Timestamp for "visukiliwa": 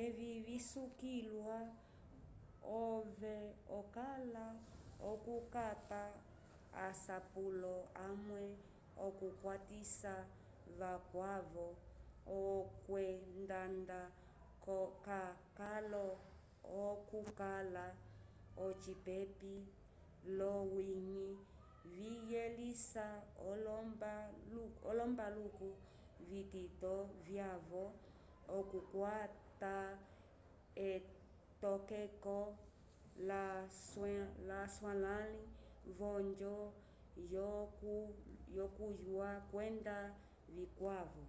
0.46-1.58